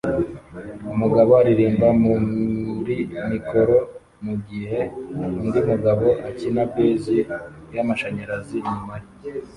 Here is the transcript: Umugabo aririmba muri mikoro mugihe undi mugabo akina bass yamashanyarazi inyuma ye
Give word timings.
Umugabo 0.93 1.31
aririmba 1.41 1.87
muri 2.03 2.95
mikoro 3.31 3.75
mugihe 4.25 4.79
undi 5.43 5.59
mugabo 5.69 6.07
akina 6.29 6.63
bass 6.71 7.03
yamashanyarazi 7.75 8.57
inyuma 8.69 8.93
ye 9.01 9.07